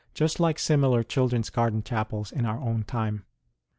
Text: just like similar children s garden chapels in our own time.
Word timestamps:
just 0.15 0.39
like 0.39 0.57
similar 0.57 1.03
children 1.03 1.41
s 1.41 1.51
garden 1.51 1.83
chapels 1.83 2.31
in 2.31 2.43
our 2.43 2.57
own 2.59 2.81
time. 2.83 3.23